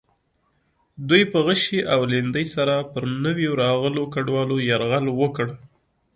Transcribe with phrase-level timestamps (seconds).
[1.09, 5.47] دوی په غشي او لیندۍ سره پر نویو راغلو کډوالو یرغل وکړ.